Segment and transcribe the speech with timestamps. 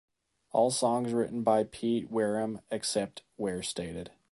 [0.49, 4.09] All songs written by Pete Wareham except where stated.